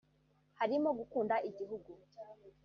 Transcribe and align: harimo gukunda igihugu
harimo 0.59 0.89
gukunda 0.99 1.35
igihugu 1.49 1.91